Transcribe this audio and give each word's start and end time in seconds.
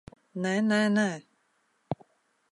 Nē, 0.45 0.53
nē, 0.69 0.79
nē! 0.95 1.05